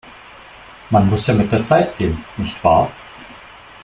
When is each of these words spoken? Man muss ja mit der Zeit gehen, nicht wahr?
Man 0.89 1.07
muss 1.09 1.27
ja 1.27 1.35
mit 1.35 1.51
der 1.51 1.61
Zeit 1.61 1.95
gehen, 1.95 2.23
nicht 2.37 2.63
wahr? 2.63 2.91